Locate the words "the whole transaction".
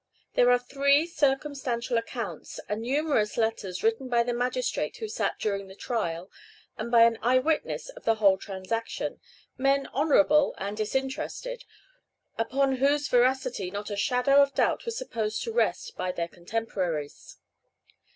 8.03-9.19